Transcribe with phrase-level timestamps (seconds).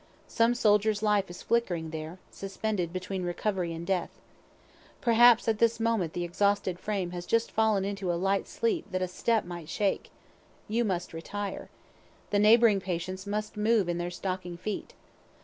[0.27, 4.09] Some soldier's life is flickering there, suspended between recovery and death.
[4.99, 9.03] Perhaps at this moment the exhausted frame has just fallen into a light sleep that
[9.03, 10.09] a step might shake.
[10.67, 11.69] You must retire.
[12.31, 14.95] The neighboring patients must move in their stocking feet.